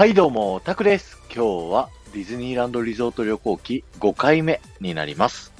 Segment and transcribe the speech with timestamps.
[0.00, 1.18] はいどうも、タクです。
[1.26, 5.52] 今日はディズニーランドリゾート旅行記5回目になります。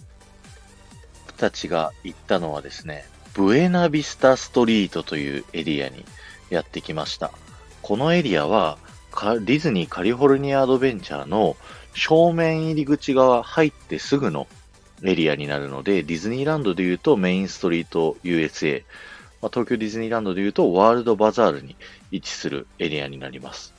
[1.27, 6.07] 僕たちが行ったのはですね、ブエナビスタストリートというエリアに
[6.49, 7.33] やってきました。
[7.83, 8.79] このエリアは
[9.13, 11.55] ディズニーカリフォルニアアドベンチャーの
[11.95, 14.47] 正面入り口側入ってすぐの
[15.03, 18.85] エリアになるので、ディズニーランドで言うとメインストリート USA、
[19.43, 21.77] ま、東京ディズニーランドで言うとワールドバザールに
[22.11, 23.79] 位置するエリアになります。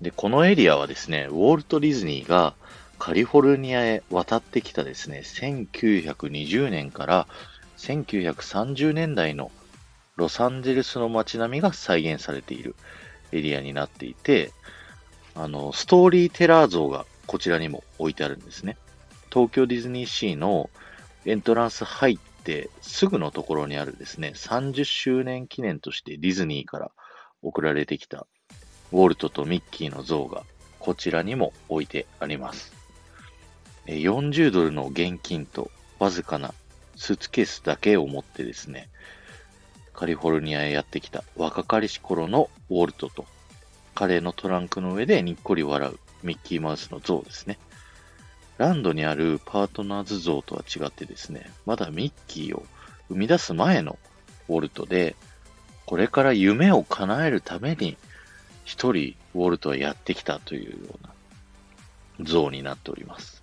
[0.00, 2.54] で、このエリアはですね、ウォルト・ディズニーが
[2.98, 7.26] カリフォルニアへ渡ってきたですね、1920年から
[7.78, 9.50] 1930年代の
[10.16, 12.76] ロサンゼルスの街並みが再現されている
[13.32, 14.52] エリアになっていて、
[15.34, 18.76] あの、ストーリーテラー像がこちらにも置いてあるんですね。
[19.32, 20.70] 東京ディズニーシーの
[21.24, 26.90] エントランス入ってすぐのところにあるですね、30周年記念としてディズニーから
[27.42, 28.26] 送られてきた
[28.94, 30.44] ウォルトとミッキーの像が
[30.78, 32.72] こちらにも置いてあります。
[33.86, 36.54] 40ドルの現金とわずかな
[36.94, 38.88] スーツケースだけを持ってですね、
[39.94, 43.26] カリフォルニアへやってきた若かりし頃のウォルトと
[43.96, 47.58] 彼のトランクの上でにっこり笑うミッキーマウスの像ですね。
[48.58, 52.64] ランドにあるパートナーズ像とは違ってですね、まだミッキーを
[53.08, 53.98] 生み出す前の
[54.48, 55.16] ウォルトで、
[55.84, 57.96] これから夢を叶えるために
[58.64, 61.14] 一人ウォルトはやってきたというような
[62.24, 63.42] 像になっております。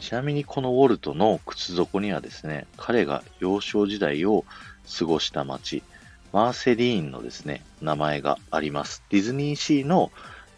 [0.00, 4.44] ちなみにこのウォルトの靴底にはですね、彼が幼少時代を
[4.98, 5.82] 過ごした街、
[6.32, 9.02] マーセリーンのですね、名前があります。
[9.10, 10.10] ディズニーシーの、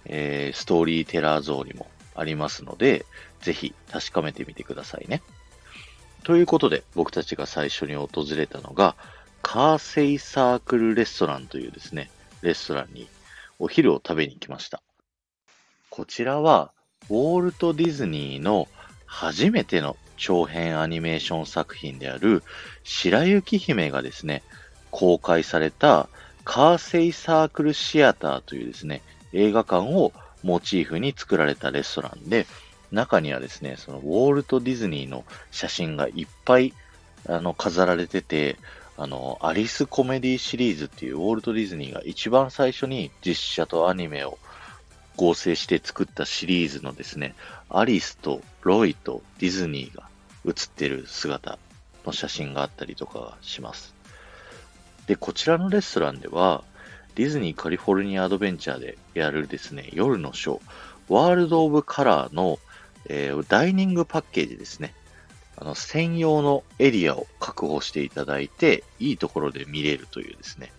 [0.06, 3.04] えーストーリーテラー像にもありますので、
[3.40, 5.22] ぜひ確かめてみてくださいね。
[6.24, 8.96] ということで、僕たちが最初に訪れたのが、
[9.42, 12.10] カーセイサークルレストランというですね、
[12.42, 13.06] レストランに
[13.58, 14.82] お昼を食べに行きました。
[15.90, 16.72] こちらは、
[17.08, 18.68] ウォルト・ディズニーの
[19.06, 22.42] 初めての長編アニメーション作品である
[22.84, 24.42] 白雪姫がですね、
[24.90, 26.08] 公開された
[26.44, 32.46] カーセイサークルシアターというですね、映画館をモチーフに作られたレストランで、
[32.92, 36.72] 中にはですね、そのウォルト・ディズニーの写真がいっぱい
[37.28, 38.56] あの飾られてて、
[38.98, 44.38] あの、アリスコメディシリーズっていうウォルト・ディズニーが一番最初に実写とアニメを
[45.16, 47.34] 合成して作ったシリーズのですね、
[47.68, 50.08] アリスとロイとディズニーが
[50.44, 51.58] 写ってる姿
[52.06, 53.94] の写真があったりとかします。
[55.06, 56.64] で、こちらのレストランでは、
[57.16, 60.60] ディズニーカリフォルニアアドベンチャーでやるですね、夜のショー、
[61.08, 62.58] ワールド・オブ・カラーの、
[63.08, 64.94] えーダイニングパッケージですね。
[65.56, 70.72] あの、専用のエリアを確保していただいて、いいところで見れるというですね、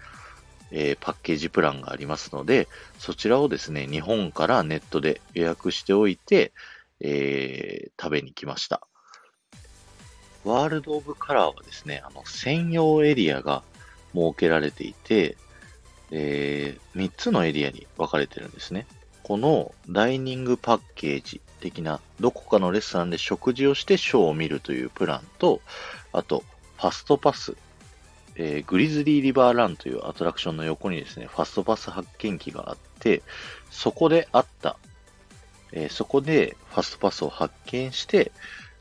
[0.72, 2.68] えーパッケージプランがありますので、
[3.00, 6.54] そちらをですね、日本からネットで予約しておいて、
[7.00, 8.82] えー食べに来ました。
[10.44, 13.64] ワールド・オブ・カラーはですね、あの、専用エリアが
[14.14, 15.36] 設けられていて、
[16.12, 18.86] え3つのエリアに分かれてるんですね。
[19.24, 25.62] このダイニングパッケージ的な、どこかのレストランで食事をしてショーを見るというプランと、
[26.14, 26.44] あと、
[26.78, 27.56] ファストパス、
[28.36, 33.22] えーグリズリーリバーランというアトラクションの横にですね、ファストパス発見機があって、
[33.72, 34.78] そこであった、
[35.72, 38.32] えーそこでファストパスを発見して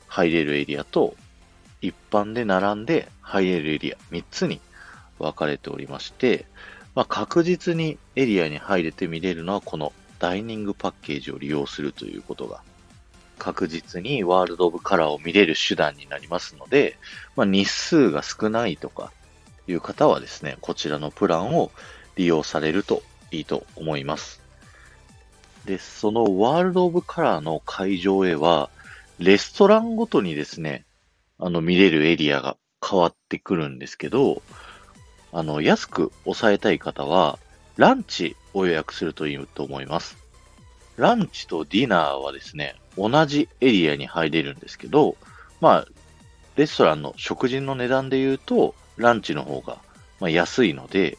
[0.06, 1.16] 入れるエリアと、
[1.80, 4.60] 一般で並んで入れるエリア3つに
[5.18, 6.46] 分かれておりまして、
[6.94, 12.62] まあ、確実にエリアに入れて見れるのはこのダイニングパッケージを利用するということが
[13.38, 16.96] 確実にワールド・オブ・カラーを見れる手段になりますので、
[17.36, 19.12] まあ、日数が少ないとか
[19.68, 21.70] いう方はですね、こちらのプランを
[22.16, 24.40] 利用されるといいと思います。
[25.64, 28.70] で、そのワールド・オブ・カラーの会場へは、
[29.18, 30.84] レストランごとにですね、
[31.38, 32.56] あの見れるエリアが
[32.86, 34.42] 変わってくるんですけど、
[35.32, 37.38] あの、安く抑えたい方は、
[37.76, 40.16] ランチを予約するといいと思います。
[40.96, 45.16] ランチとディナーはですね、同じエリアに入れるんですけど、
[45.60, 45.86] まあ、
[46.56, 49.78] レストランの食事の値段で言うと、ランチの方が、
[50.20, 51.18] ま、安いので、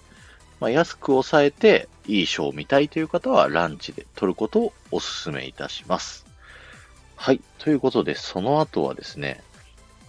[0.60, 6.26] まあ、安く抑えていいショーを見たいという方はランチで取ることをお勧めいたします。
[7.16, 7.42] はい。
[7.60, 9.42] ということで、その後はですね、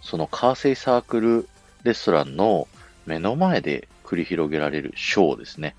[0.02, 1.48] そのカーセイサークル
[1.82, 2.68] レストランの
[3.04, 5.74] 目の前で繰り広げられるショーですね。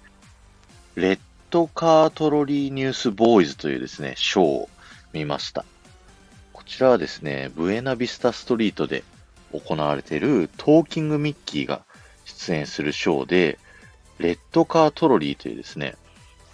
[1.00, 1.20] レッ
[1.50, 4.70] ドカートロリーニュースボーイズというですね、ショーを
[5.14, 5.64] 見ました。
[6.52, 9.06] こちらはですね、ブエナビスタストリートで
[9.54, 11.84] 行われているトーキングミッキーが
[12.26, 13.58] 出演するショーで、
[14.18, 15.96] レッドカートロリーというですね、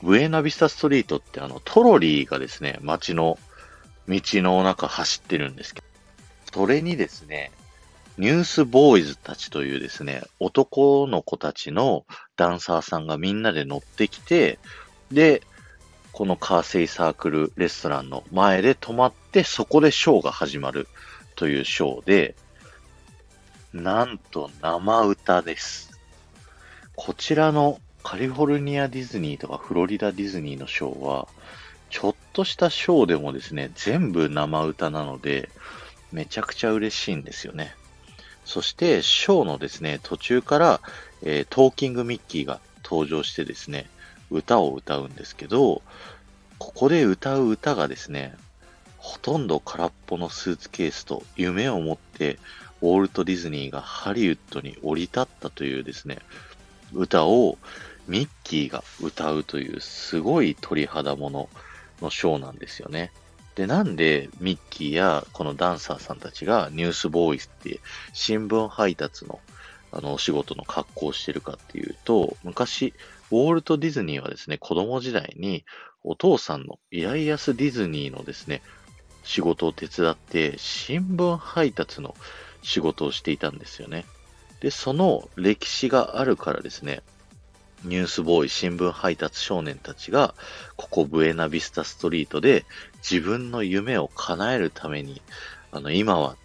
[0.03, 3.39] ブエナビスタストリートってあの、トロリーがですね、街の
[4.07, 5.87] 道の中走ってるんですけど、
[6.53, 7.51] それにですね、
[8.19, 12.05] ニュースボーイズたちというですね、男の子たちの
[12.37, 14.59] ダンサーさんがみんなで乗ってきて、
[15.11, 15.41] で、
[16.11, 20.87] このカーセイサークルレストランの前で止まって、そこでショーが始まる
[21.35, 22.35] というショーで、
[23.73, 25.91] なんと生歌です。
[26.95, 31.27] こちらのカリフォルニアディズニーとかフロリダディズニーのショーは、
[31.89, 35.49] ちょっとしたショーでもですね、全部生歌なので、
[36.11, 37.75] めちゃくちゃ嬉しいんですよね。
[38.45, 40.81] そして、ショーのですね、途中から、
[41.25, 43.87] えー、トーキングミッキーが登場してですね、
[44.29, 45.81] 歌を歌うんですけど、
[46.59, 48.35] ここで歌う歌がですね、
[48.97, 52.39] ほとんど空っぽのスーツケースと夢を持って
[52.81, 56.19] ウォルト・ディズニーがハリウッドに降り立ったというですね、
[56.93, 57.57] 歌を
[58.07, 61.49] ミッキーが歌うというすごい鳥肌もの
[62.01, 63.11] のショーなんですよね。
[63.55, 67.79] で、なんでミッキーやこのダンサーさんたちがニュースボーイスって
[68.13, 69.39] 新聞配達の
[69.95, 72.93] あのお仕事の格好をしてるかっていうと、昔、
[73.31, 75.65] ウォルト・ディズニーはですね、子供時代に
[76.03, 78.61] お父さんのイライアス・ディズニーのですね、
[79.23, 82.13] 仕事を手伝って新聞配達の
[82.61, 84.05] 仕事をしていたんですよね。
[84.59, 87.01] で、その歴史があるからですね、
[87.85, 90.35] ニュースボーイ新聞配達少年たちが、
[90.75, 92.65] ここブエナビスタストリートで
[92.97, 95.21] 自分の夢を叶えるために、
[95.71, 96.35] あの、今は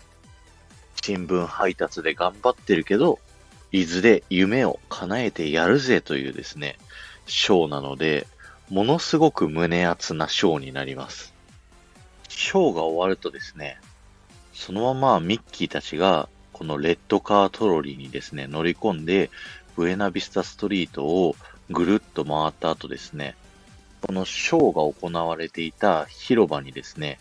[1.03, 3.19] 新聞配達で頑張ってるけど、
[3.73, 6.77] いずれ夢を叶えてやるぜというですね、
[7.27, 8.27] ショーなので、
[8.69, 11.35] ものすごく胸熱なショーになります。
[12.29, 13.79] ショーが終わるとですね、
[14.53, 19.31] そのままミッキーたちがこのレッドカートロリーにですね、乗り込んで、
[19.77, 21.37] ブエナビスタストリートを
[21.71, 23.37] ぐるっと回った後ですね、
[24.03, 27.19] このショーが行われていた広場にですね、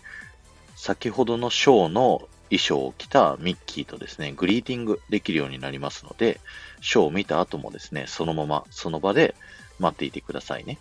[0.76, 6.40] 先ほどのショーの衣装を着たミッキーとですね、グリーティングできるようになりますので、
[6.82, 9.36] ショーを見た後もですね、そのままその場で
[9.80, 10.78] 待っていてくださいね。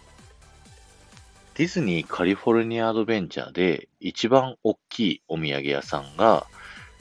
[1.55, 6.47] ディズニーカリフォルニアアドベンチャーで一番大きいお土産屋さんが、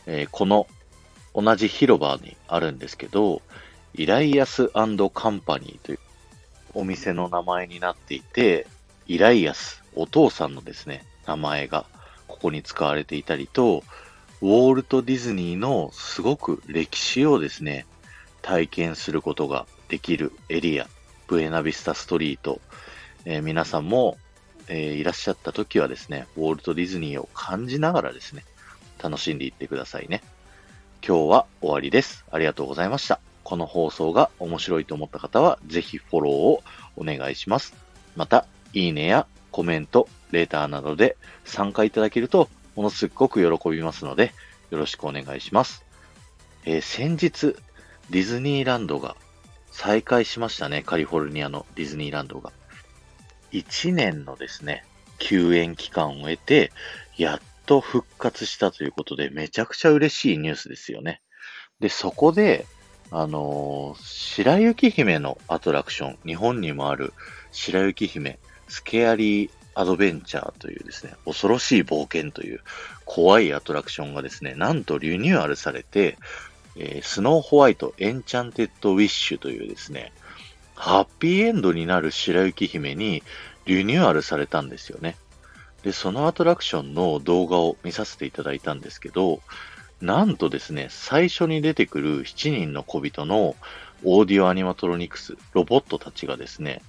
[0.07, 0.67] えー、この
[1.35, 3.41] 同じ広場にあるんですけど、
[3.93, 5.99] イライアスカンパニーという
[6.73, 8.65] お店の名前になっていて、
[9.05, 11.85] イライアス、お父さんのですね、名前が
[12.27, 13.83] ここに使われていたりと、
[14.39, 17.87] ウォルト・ディズニーのすごく歴史をですね、
[18.43, 20.87] 体験することができるエリア、
[21.27, 22.61] ブエナビスタストリート、
[23.25, 24.17] えー、皆さんも、
[24.67, 28.45] えー、いらっしゃった時はですね、ウォルト・ディズニーを感じながらですね、
[29.01, 30.21] 楽しんでいってくださいね。
[31.05, 32.23] 今日は終わりです。
[32.31, 33.19] ありがとうございました。
[33.43, 36.63] この放送が面白いと思った方は、ぜひフォローを
[36.95, 37.73] お願いします。
[38.15, 44.33] また、いいねやコメント、レーターなどで参加いただけるとものすごく喜びますので、
[44.69, 45.83] よろしくお願いします。
[46.63, 47.55] えー、先日、
[48.11, 49.15] ディズニーランドが
[49.71, 50.83] 再開しましたね。
[50.83, 52.53] カリフォルニアのディズニーランドが。
[53.51, 54.85] 1年のですね、
[55.17, 56.71] 休園期間を得て、
[57.17, 61.21] やっと復活したということで、めちゃくちゃ嬉しいニュースですよね。
[61.79, 62.67] で、そこで、
[63.09, 67.13] あのー、白雪姫のアトラクション、日本にもある
[67.51, 68.37] 白雪姫
[68.67, 72.61] Scary Adventure というですね、恐ろしい冒険という
[73.05, 76.17] 怖いアトラクションがですね、なんとリニューアルされて、
[76.75, 80.13] えー、 Snow White Enchanted Wish というですね、
[80.73, 83.21] ハッピーエンドになる白雪姫に
[83.65, 85.15] リニューアルされたんですよね。
[85.83, 89.41] で、そのアトラクションの動画を見させていただいたんですけど、
[90.01, 93.55] なんとですね、最初に出てくる7人の小人の
[94.03, 96.81] オーディオアニマトロニクス、ロボットたちがですね、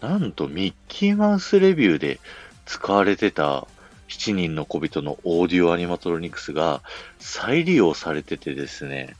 [0.00, 2.20] なんとミッキーマウスレビューで
[2.64, 3.66] 使われてた
[4.08, 6.82] 7人の小人のオーディオアニマトロニクスが
[7.18, 9.14] 再利用されててですね、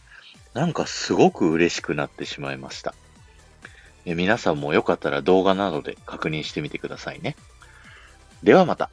[0.55, 2.95] なんかすごく嬉しくなってしまいました。
[4.05, 7.37] 皆さんもよかったら動画などで確認してみてくださいね。
[8.43, 8.91] ではまた。